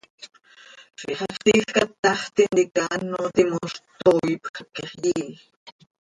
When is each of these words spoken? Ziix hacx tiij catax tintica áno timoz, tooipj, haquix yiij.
Ziix 0.99 1.19
hacx 1.21 1.35
tiij 1.43 1.63
catax 1.75 2.19
tintica 2.35 2.81
áno 2.95 3.21
timoz, 3.35 3.73
tooipj, 4.01 4.47
haquix 4.57 4.91
yiij. 5.03 5.31